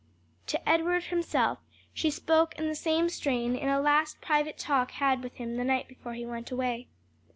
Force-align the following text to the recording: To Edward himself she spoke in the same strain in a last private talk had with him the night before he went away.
To 0.47 0.67
Edward 0.67 1.03
himself 1.03 1.59
she 1.93 2.09
spoke 2.09 2.57
in 2.57 2.67
the 2.67 2.73
same 2.73 3.07
strain 3.07 3.55
in 3.55 3.69
a 3.69 3.79
last 3.79 4.19
private 4.19 4.57
talk 4.57 4.89
had 4.93 5.21
with 5.21 5.35
him 5.35 5.57
the 5.57 5.63
night 5.63 5.87
before 5.87 6.15
he 6.15 6.25
went 6.25 6.49
away. 6.49 6.87